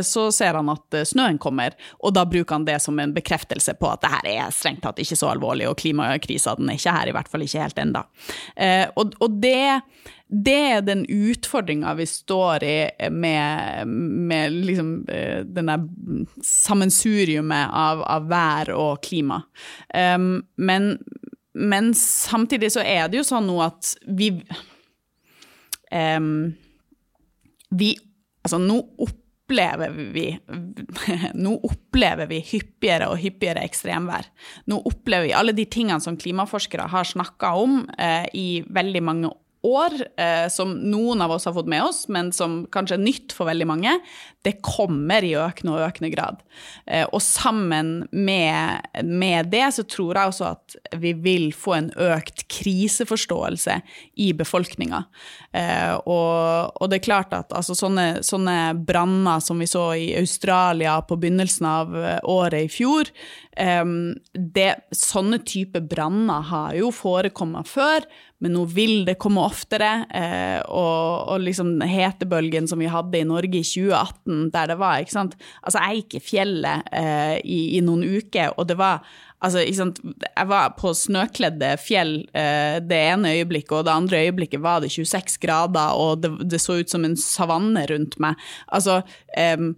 [0.06, 3.90] så ser han at snøen kommer, og da bruker han det som en bekreftelse på
[3.90, 7.10] at det her er strengt tatt ikke så alvorlig, og klimakrisa den er ikke her,
[7.10, 8.06] i hvert fall ikke helt enda.
[9.00, 9.80] Og, og det
[10.30, 13.86] det er den utfordringa vi står i med,
[14.30, 15.74] med liksom eh, denne
[16.46, 19.40] sammensuriumet av, av, vær og klima.
[19.90, 20.92] Um, men,
[21.52, 24.30] men, samtidig så er det jo sånn nå at vi
[25.90, 26.52] um,
[27.70, 27.96] Vi
[28.40, 30.28] Altså, nå opplever vi
[31.44, 34.30] Nå opplever vi hyppigere og hyppigere ekstremvær.
[34.70, 39.32] Nå opplever vi alle de tingene som klimaforskere har snakka om uh, i veldig mange
[39.66, 43.34] år eh, som noen av oss har fått med oss, men som kanskje er nytt
[43.36, 43.96] for veldig mange,
[44.46, 46.40] det kommer i økende og økende grad.
[46.86, 51.90] Eh, og sammen med, med, det så tror jeg også at vi vil få en
[52.00, 53.76] økt kriseforståelse
[54.24, 55.02] i befolkninga.
[55.52, 58.56] Eh, og, og, det er klart at altså, sånne, sånne
[58.88, 63.12] branner som vi så i Australia på begynnelsen av eh, året i fjor,
[63.60, 68.06] Um, det, sånne type branner har jo forekommet før,
[68.40, 69.90] men nå vil det komme oftere.
[70.08, 75.02] Uh, og, og, liksom hetebølgen som vi hadde i Norge i 2018, der det var
[75.02, 75.36] ikke sant?
[75.60, 79.04] Altså, jeg gikk i fjellet uh, i, i, noen uker, og det var
[79.40, 84.82] Altså, jeg var på snøkledde fjell eh, det ene øyeblikket, og det andre øyeblikket var
[84.84, 88.36] det 26 grader, og det, det så ut som en savanne rundt meg.
[88.68, 88.98] Altså,
[89.56, 89.70] um,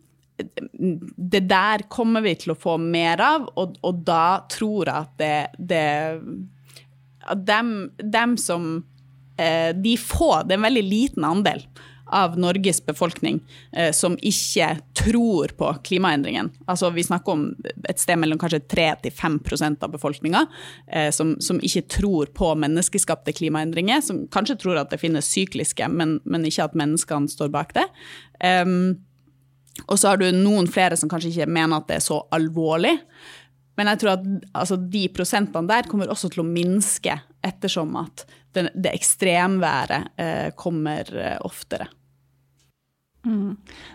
[0.42, 5.14] det der kommer vi til å få mer av, og, og da tror jeg at
[5.20, 5.86] det, det
[7.30, 8.84] at dem, dem, som
[9.38, 11.64] eh, De få, det er en veldig liten andel
[12.12, 13.40] av Norges befolkning
[13.72, 16.50] eh, som ikke tror på klimaendringen.
[16.68, 17.46] Altså, vi snakker om
[17.88, 19.38] et sted mellom kanskje 3-5
[19.80, 20.42] av befolkninga
[20.92, 25.88] eh, som, som, ikke tror på menneskeskapte klimaendringer, som kanskje tror at det finnes sykliske,
[25.88, 27.88] men, men ikke at menneskene står bak det.
[28.44, 29.00] Um,
[29.86, 32.92] og så har du noen flere som kanskje ikke mener at det er så alvorlig.
[33.78, 38.26] Men jeg tror at altså, de prosentene der kommer også til å minske ettersom at
[38.52, 41.88] det, det ekstremværet eh, kommer eh, oftere.
[43.24, 43.54] Mm.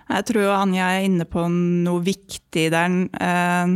[0.10, 2.98] Jeg tror Anja er inne på noe viktig der.
[3.22, 3.76] Eh,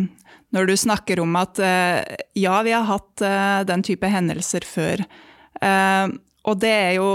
[0.52, 2.02] når du snakker om at eh,
[2.40, 5.04] ja, vi har hatt eh, den type hendelser før.
[5.62, 6.08] Eh,
[6.42, 7.12] og det er jo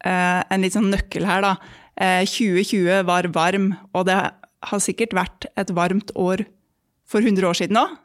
[0.00, 1.79] en litt sånn nøkkel her, da.
[1.98, 6.44] 2020 eh, var varm, og det har sikkert vært et varmt år
[7.08, 7.96] for 100 år siden òg.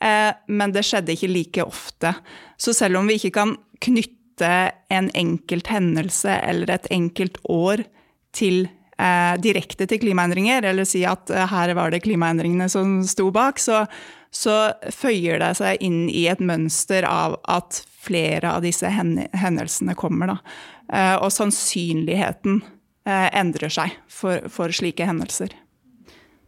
[0.00, 2.14] Eh, men det skjedde ikke like ofte.
[2.60, 7.84] Så selv om vi ikke kan knytte en enkelt hendelse eller et enkelt år
[8.32, 8.68] til,
[8.98, 13.86] eh, direkte til klimaendringer, eller si at her var det klimaendringene som sto bak, så,
[14.32, 20.32] så føyer det seg inn i et mønster av at flere av disse hendelsene kommer.
[20.32, 21.18] Da.
[21.20, 22.62] Og sannsynligheten
[23.10, 25.54] endrer seg for, for, slike hendelser.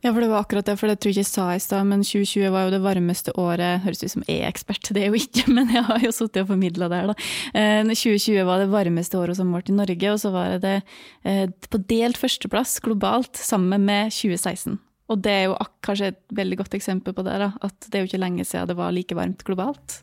[0.02, 1.86] Ja, for det var akkurat det, for det tror jeg ikke jeg sa i stad,
[1.86, 3.84] men 2020 var jo det varmeste året.
[3.84, 6.42] Høres ut som jeg er ekspert, det er jo ikke, men jeg har jo sittet
[6.42, 7.16] og formidla her da.
[7.54, 10.80] 2020 eh, var det varmeste året som ble i Norge, og så var det
[11.22, 14.80] eh, på delt førsteplass globalt sammen med 2016.
[15.12, 18.02] Og det er jo kanskje et veldig godt eksempel på det, da, at det er
[18.02, 20.00] jo ikke lenge siden det var like varmt globalt.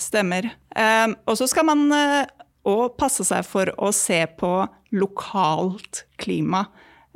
[0.00, 0.48] Stemmer.
[0.74, 1.86] og så skal man
[2.64, 4.52] og passe seg for å se på
[4.94, 6.64] lokalt klima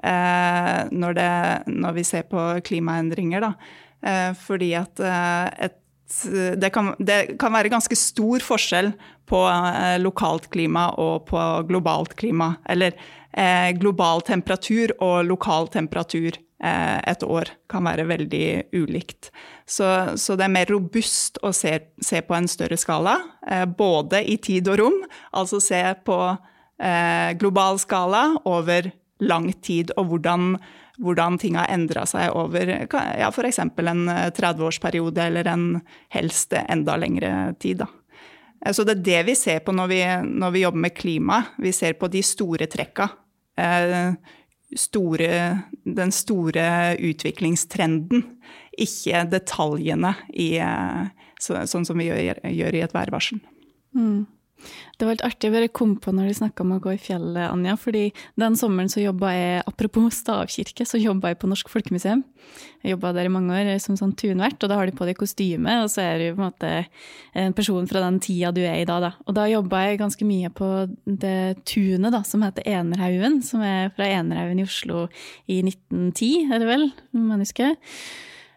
[0.03, 1.35] eh, når, det,
[1.73, 3.49] når, vi ser på klimaendringer.
[4.03, 5.79] Eh, fordi at eh, et,
[6.57, 8.93] det, kan, det, kan, være ganske stor forskjell
[9.29, 12.55] på eh, lokalt klima og på globalt klima.
[12.69, 12.97] Eller
[13.33, 19.31] eh, global temperatur og lokal temperatur et år kan være veldig ulikt.
[19.69, 24.25] Så, så, det er mer robust å se, se på en større skala, eh, både
[24.25, 24.97] i tid og rom.
[25.37, 28.91] Altså se på eh, global skala over
[29.21, 30.57] lang tid, og hvordan,
[31.03, 33.61] hvordan ting har endra seg over ja, f.eks.
[33.61, 35.69] en 30-årsperiode, eh, eller en
[36.15, 37.85] helst enda lengre tid.
[37.85, 37.91] Da.
[38.65, 40.03] Eh, så det er det vi ser på når vi,
[40.43, 41.43] når vi jobber med klima.
[41.59, 43.11] Vi ser på de store trekka.
[43.59, 44.15] Eh,
[44.77, 48.25] store, den store utviklingstrenden
[48.79, 53.41] ikke detaljene i, eh, så, sånn som vi gjør, gjør, i et værvarsel.
[53.97, 54.27] Mm.
[54.99, 57.01] Det var litt artig å bare komme på når de snakka om å gå i
[57.01, 57.77] fjellet, Anja.
[57.79, 58.09] fordi
[58.41, 62.25] den sommeren så jobba jeg, apropos stavkirke, så jobba jeg på Norsk Folkemuseum.
[62.83, 65.19] Jeg jobba der i mange år som sånn tunvert, og da har de på deg
[65.19, 66.73] kostyme, og så er du på en måte
[67.39, 68.99] en person fra den tida du er i da.
[69.05, 69.13] da.
[69.27, 70.71] Og da jobba jeg ganske mye på
[71.07, 75.07] det tunet da, som heter Enerhaugen, som er fra Enerhaugen i Oslo
[75.47, 77.79] i 1910, er det vel, om jeg husker.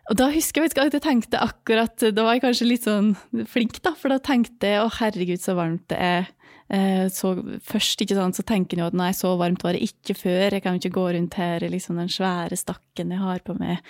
[0.09, 3.13] Og da husker jeg at jeg tenkte akkurat Da var jeg kanskje litt sånn
[3.47, 6.31] flink, da, for da tenkte jeg å herregud, så varmt det er.
[6.71, 7.33] Eh, så
[7.67, 10.55] først ikke sant, så tenker en jo at nei, så varmt var det ikke før.
[10.55, 13.55] Jeg kan jo ikke gå rundt her i liksom den svære stakken jeg har på
[13.59, 13.81] meg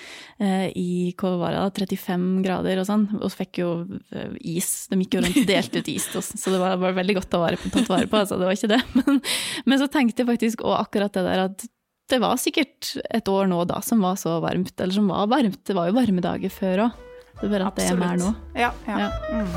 [0.41, 3.05] eh, i hva var det da, 35 grader og sånn.
[3.19, 3.69] Og så fikk jo
[4.09, 4.71] eh, is.
[4.89, 7.37] De gikk jo rundt og delte ut is til oss, så det var, veldig godt
[7.37, 8.23] å være tatt vare på.
[8.23, 8.81] Altså, det var ikke det.
[9.01, 9.21] Men,
[9.65, 11.63] men så tenkte jeg faktisk òg akkurat det der at
[12.11, 15.67] det var sikkert et år nå da som var så varmt, eller som var varmt.
[15.67, 16.91] Det var jo varme dager før òg.
[17.39, 17.87] Det er bare at Absolutt.
[17.87, 18.29] det er mer nå.
[18.59, 18.95] Ja, ja.
[18.99, 19.09] ja.
[19.31, 19.47] Mm.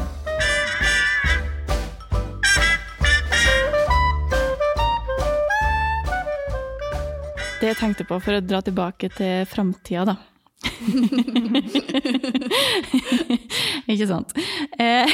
[7.60, 10.16] Det jeg tenkte på, for å dra tilbake til framtida, da.
[13.90, 14.30] Ikke sant.
[14.78, 15.08] Eh,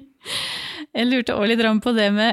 [0.98, 2.32] jeg lurte òg litt på det med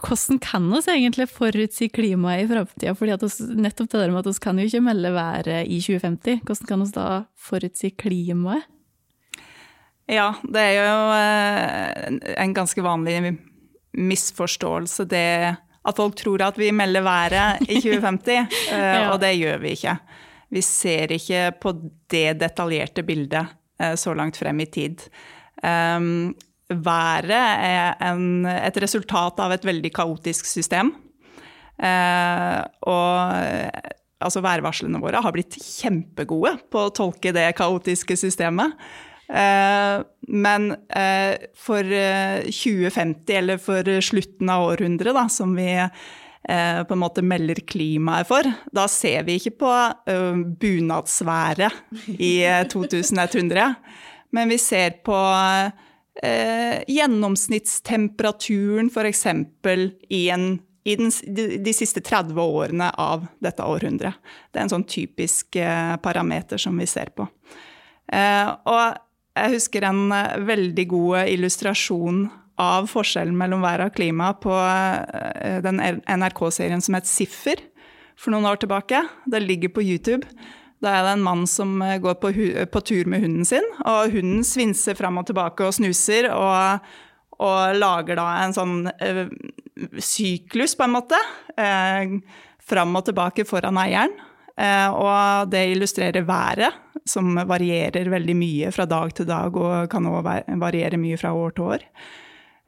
[0.00, 2.94] hvordan kan vi egentlig forutsi klimaet i framtida?
[2.94, 3.16] Fordi
[3.60, 6.44] nettopp det der med at vi kan jo ikke melde været i 2050.
[6.44, 8.68] Hvordan kan vi da forutsi klimaet?
[10.10, 13.36] Ja, det er jo eh, en ganske vanlig
[13.94, 18.28] misforståelse det at folk tror at vi melder været i 2050,
[18.74, 19.08] eh, ja.
[19.12, 19.96] og det gjør vi ikke.
[20.50, 21.72] Vi ser ikke på
[22.10, 25.06] det detaljerte bildet eh, så langt frem i tid.
[25.62, 26.34] Um,
[26.70, 30.92] været er en, et resultat av et veldig kaotisk system.
[31.80, 32.60] Eh,
[32.92, 33.80] og
[34.20, 38.76] altså værvarslene våre har blitt kjempegode på å tolke det kaotiske systemet.
[39.30, 41.86] Eh, men eh, for
[42.46, 45.74] 2050, eller for slutten av århundret, da, som vi
[46.40, 49.72] på en måte melder klimaet for, da ser vi ikke på
[50.62, 52.40] bunadsværet i
[52.72, 53.66] 2100.
[54.32, 55.18] Men vi ser på
[56.22, 59.26] eh, gjennomsnittstemperaturen f.eks.
[60.08, 64.14] i, en, i den, de, de, siste 30 årene av dette århundret.
[64.50, 67.28] Det er en sånn typisk eh, parameter som vi ser på.
[68.12, 68.94] Eh, og
[69.38, 72.28] jeg husker en eh, veldig god illustrasjon
[72.60, 77.56] av forskjellen mellom vær og klima på eh, den NRK-serien som het Siffer
[78.20, 78.98] for noen år tilbake.
[79.30, 80.26] Det ligger på YouTube.
[80.80, 82.32] Da er det en mann som eh, går på,
[82.72, 86.30] på tur med hunden sin, og hunden svinser fram og tilbake og snuser.
[86.32, 86.86] og,
[87.40, 89.26] og lager da en sånn ø,
[89.96, 91.16] syklus, på en måte,
[91.56, 92.18] uh,
[92.60, 94.12] fram og tilbake foran eieren.
[94.60, 96.76] Uh, og det illustrerer været,
[97.08, 101.56] som varierer veldig mye fra dag til dag og kan også variere mye fra år
[101.56, 101.86] til år.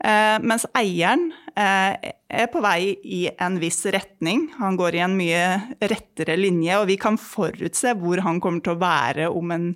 [0.02, 4.48] Eh, mens eieren eh, er på vei i en viss retning.
[4.58, 5.44] Han går i en mye
[5.78, 9.68] rettere linje, og vi kan forutse hvor han kommer til å være om en,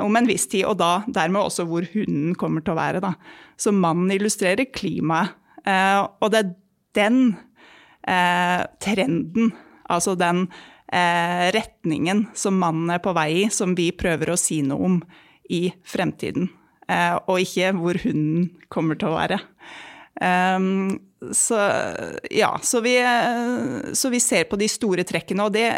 [0.00, 3.02] om en viss tid, og da dermed også hvor hunden kommer til å være.
[3.04, 3.12] Da.
[3.60, 5.36] Så mannen illustrerer klimaet.
[5.68, 6.54] Eh, og det er
[6.96, 7.18] den
[8.08, 9.52] eh, trenden,
[9.92, 10.46] altså den
[10.88, 14.98] eh, retningen som mannen er på vei i, som vi prøver å si noe om
[15.52, 16.48] i fremtiden.
[16.90, 19.38] Eh, og ikke hvor hunden kommer til å være.
[20.22, 21.00] Um,
[21.32, 21.56] så
[22.30, 22.96] ja, så vi,
[23.94, 25.68] så vi, ser på de store trekkene, og det,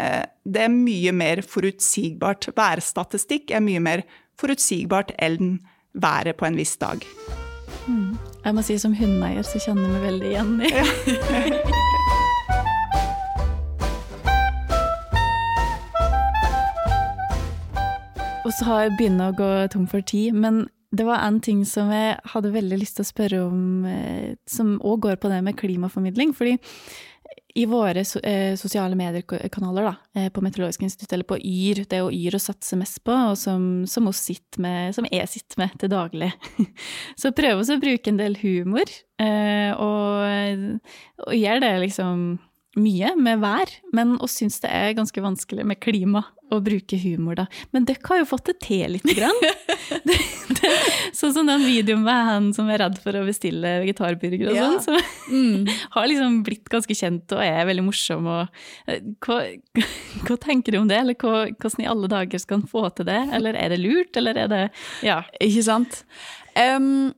[0.43, 2.49] det, er mye mer forutsigbart.
[2.57, 4.05] Værstatistikk er mye mer
[4.41, 5.59] forutsigbart enn
[5.93, 7.05] været på en viss dag.
[7.85, 8.17] Mm.
[8.43, 10.85] Jeg må si som hundeeier så kjenner jeg meg veldig igjen i ja.
[18.45, 21.63] Og så har jeg begynt å gå tom for tid, men det var en ting
[21.67, 25.41] som jeg hadde veldig lyst til å spørre om, eh, som òg går på det
[25.43, 26.33] med klimaformidling.
[26.33, 26.57] fordi
[27.55, 32.03] i våre eh, sosiale mediekanaler da, eh, på Meteorologisk institutt, eller på Yr, det er
[32.03, 34.09] jo Yr å satse mest på, og som, som,
[34.59, 36.33] med, som jeg sitter med til daglig.
[37.21, 38.91] Så prøv å bruke en del humor,
[39.79, 40.81] og,
[41.23, 42.35] og gjør det liksom
[42.75, 47.37] mye med vær, men vi syns det er ganske vanskelig med klima å bruke humor,
[47.39, 47.45] da.
[47.73, 49.39] Men dere har jo fått det til lite grann.
[50.07, 50.17] det,
[50.59, 50.71] det,
[51.15, 54.77] sånn som den videoen med han som er redd for å bestille vegetarburger og sånn,
[54.85, 54.99] som
[55.33, 55.73] mm.
[55.95, 58.29] har liksom blitt ganske kjent og er veldig morsom.
[58.29, 59.41] Og, eh, hva,
[60.27, 63.09] hva, tenker du om det, eller hva, hvordan i alle dager skal han få til
[63.09, 63.21] det?
[63.35, 64.63] Eller er det lurt, eller er det
[65.05, 65.23] Ja.
[65.41, 66.03] Ikke sant.
[66.55, 67.13] Um,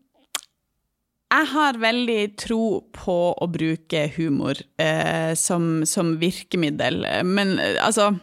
[1.28, 2.64] jeg har veldig tro
[2.96, 8.14] på å bruke humor eh, som, som, virkemiddel, men eh, altså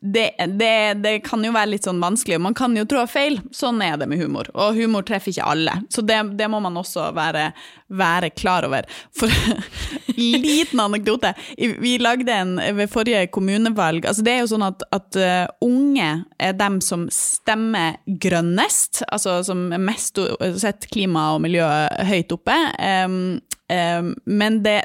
[0.00, 3.40] det, det, det, kan jo være litt sånn vanskelig, og man kan jo trå feil.
[3.54, 4.46] Sånn er det med humor.
[4.54, 5.74] Og humor treffer ikke alle.
[5.90, 7.48] Så det, det må man også være,
[7.90, 8.86] være klar over.
[9.18, 9.32] For
[10.14, 11.34] liten anekdote.
[11.58, 16.08] Vi lagde en ved forrige kommunevalg altså Det er jo sånn at, at uh, unge
[16.38, 20.18] er dem som stemmer grønnest, altså som mest
[20.62, 21.66] sett klima og miljø
[22.06, 22.56] høyt oppe.
[22.78, 24.80] Um, um, men det,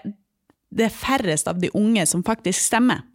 [0.74, 3.06] det er færrest av de unge som faktisk stemmer.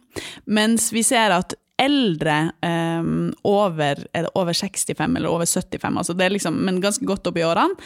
[0.47, 6.35] Mens vi ser at eldre um, over, over, 65 eller over 75, altså det er
[6.35, 7.77] liksom, men ganske godt opp i årene,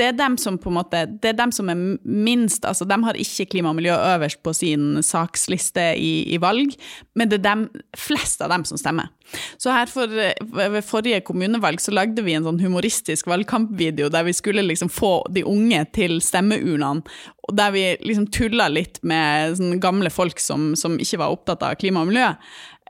[0.00, 2.96] det er dem som på en måte, det er dem som er minst altså De
[3.04, 6.72] har ikke klima og miljø øverst på sin saksliste i, i valg,
[7.18, 7.66] men det er dem,
[7.98, 9.12] flest av dem som stemmer.
[9.60, 10.10] Så her for,
[10.52, 15.14] Ved forrige kommunevalg så lagde vi en sånn humoristisk valgkampvideo der vi skulle liksom få
[15.32, 17.04] de unge til stemmeurnene.
[17.52, 22.04] Der vi liksom tulla litt med gamle folk som, som ikke var opptatt av klima
[22.04, 22.28] og miljø.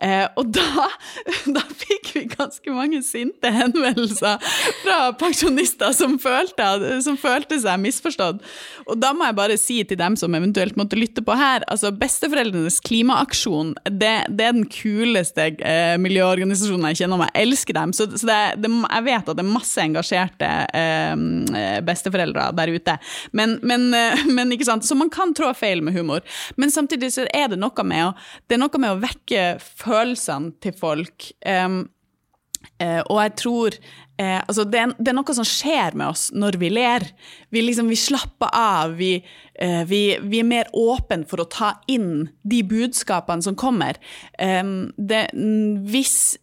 [0.02, 0.88] Eh, og da,
[1.56, 4.40] da, fikk vi ganske mange sinte henvendelser
[4.82, 6.66] fra pensjonister som følte,
[7.04, 8.40] som følte, seg misforstått.
[8.88, 11.92] Og da må jeg bare si til dem som eventuelt måtte lytte på her, altså
[11.94, 17.94] besteforeldrenes klimaaksjon, det, det er den kuleste eh, miljøorganisasjonen jeg kjenner, og jeg elsker dem.
[17.94, 20.50] Så, så det, det, jeg vet at det er masse engasjerte
[20.82, 22.98] eh, besteforeldre der ute.
[23.38, 26.26] Men, men, eh, men, ikke sant, så man kan trå feil med humor.
[26.58, 28.12] Men samtidig så er det noe med å,
[28.50, 31.28] det er noe med å vekke følelser følelsene til folk.
[31.46, 31.84] Um,
[32.80, 36.28] uh, og jeg tror uh, altså det, er, det, er, noe som skjer med oss
[36.34, 37.06] når vi ler.
[37.52, 38.96] Vi, liksom, vi slapper av.
[39.00, 39.14] Vi,
[39.62, 44.00] uh, vi, vi, er mer åpne for å ta inn de budskapene som kommer.
[44.38, 45.28] Um, det,
[45.92, 46.36] hvis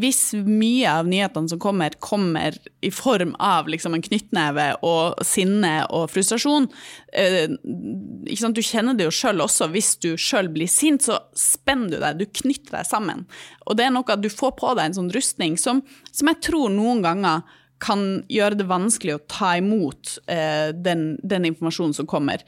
[0.00, 5.74] hvis mye av nyhetene som kommer, kommer i form av liksom en knyttneve og sinne
[5.90, 6.68] og frustrasjon
[7.12, 7.50] eh?
[7.50, 9.70] Du kjenner det jo sjøl også.
[9.72, 13.24] Hvis du sjøl blir sint, så spenner du deg, du knytter deg sammen.
[13.66, 15.82] Og det er noe at du får på deg en sånn rustning som,
[16.12, 17.46] som jeg tror noen ganger
[17.80, 22.44] kan gjøre det vanskelig å ta imot eh, den, den, informasjonen som kommer.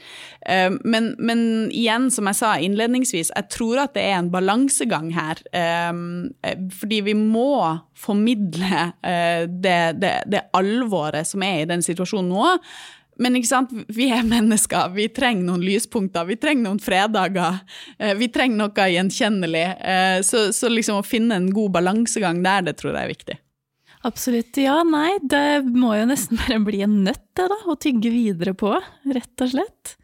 [0.47, 5.11] Eh, men, men, igjen, som jeg sa innledningsvis, jeg tror at det er en balansegang
[5.17, 5.41] her.
[5.57, 5.93] Eh,
[6.79, 7.53] fordi vi må
[7.99, 12.57] formidle eh, det, det, det, alvoret som er i den situasjonen nå.
[13.23, 13.37] Men
[13.93, 17.61] vi er mennesker, vi trenger noen lyspunkter, vi trenger noen fredager.
[17.99, 19.67] Eh, vi trenger noe gjenkjennelig.
[19.93, 23.39] Eh, så, så liksom å finne en god balansegang der, det tror jeg er viktig.
[24.03, 24.57] Absolutt.
[24.59, 27.59] Ja, nei, det må jo nesten bare bli en nøtt, det, da.
[27.71, 28.75] Å tygge videre på,
[29.15, 29.97] rett og slett.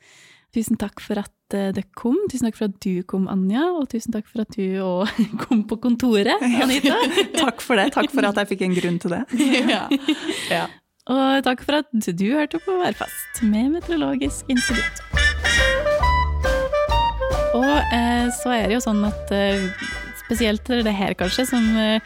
[0.55, 2.17] Tusen takk for at eh, det kom.
[2.31, 3.67] Tusen takk for at du kom, Anja.
[3.77, 6.97] Og tusen takk for at du òg kom på kontoret, Anita.
[7.43, 7.91] takk for det.
[7.97, 9.25] Takk for at jeg fikk en grunn til det.
[9.75, 9.85] ja.
[10.53, 10.67] ja.
[11.09, 15.03] Og takk for at du hørte på Værfast med Meteorologisk institutt.
[17.57, 19.69] Og eh, så er det jo sånn at eh,
[20.21, 22.05] spesielt det her kanskje, som eh,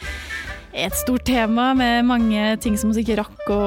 [0.73, 3.61] et stort tema med mange ting som vi ikke rakk å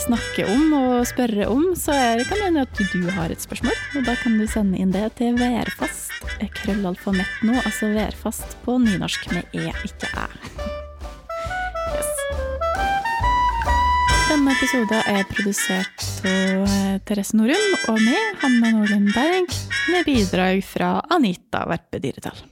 [0.00, 3.76] snakke om og spørre om, så er, kan det hende at du har et spørsmål.
[3.98, 6.14] Og da kan du sende inn det til værfast,
[6.62, 10.26] krøllalfamett nå, altså værfast på nynorsk med e, ikke æ.
[11.94, 12.12] Yes.
[14.28, 19.58] Denne episoden er produsert av eh, Therese Norum og meg, Hanne Nordlund Berg,
[19.92, 22.48] med bidrag fra Anita Verpe Dyretal.